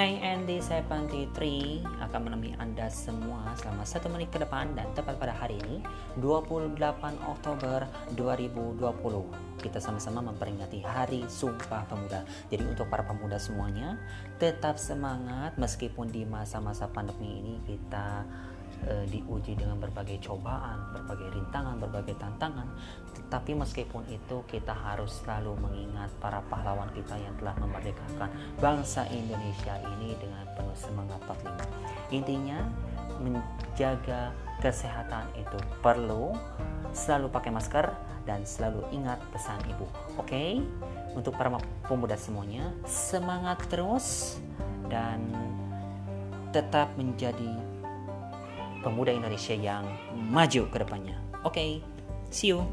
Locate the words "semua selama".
2.88-3.84